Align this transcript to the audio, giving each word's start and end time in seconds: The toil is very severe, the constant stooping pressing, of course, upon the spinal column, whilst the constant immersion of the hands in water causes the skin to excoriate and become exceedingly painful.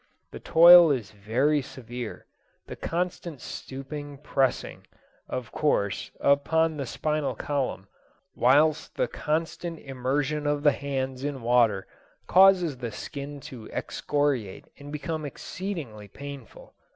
The 0.31 0.39
toil 0.39 0.89
is 0.89 1.11
very 1.11 1.61
severe, 1.61 2.25
the 2.65 2.75
constant 2.75 3.39
stooping 3.39 4.17
pressing, 4.17 4.87
of 5.29 5.51
course, 5.51 6.09
upon 6.19 6.77
the 6.77 6.87
spinal 6.87 7.35
column, 7.35 7.87
whilst 8.33 8.95
the 8.95 9.07
constant 9.07 9.77
immersion 9.77 10.47
of 10.47 10.63
the 10.63 10.71
hands 10.71 11.23
in 11.23 11.43
water 11.43 11.85
causes 12.25 12.77
the 12.77 12.91
skin 12.91 13.39
to 13.41 13.67
excoriate 13.67 14.65
and 14.79 14.91
become 14.91 15.23
exceedingly 15.23 16.07
painful. 16.07 16.73